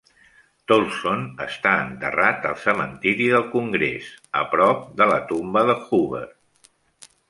[0.71, 4.11] Tolson està enterrat al cementeri del Congrés,
[4.43, 6.29] a prop de la tomba de Hoover.